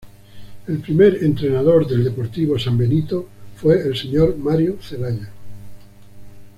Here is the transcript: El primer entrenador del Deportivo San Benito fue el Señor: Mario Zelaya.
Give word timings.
El 0.67 0.79
primer 0.79 1.23
entrenador 1.23 1.85
del 1.87 2.03
Deportivo 2.03 2.57
San 2.57 2.75
Benito 2.75 3.29
fue 3.57 3.81
el 3.87 3.95
Señor: 3.95 4.35
Mario 4.35 4.77
Zelaya. 4.81 5.29